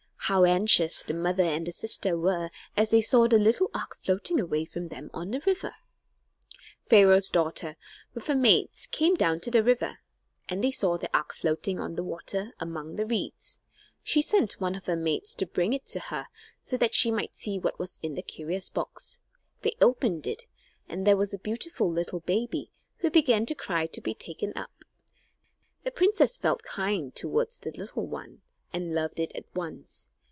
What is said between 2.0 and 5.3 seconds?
were as they saw the little ark floating away from them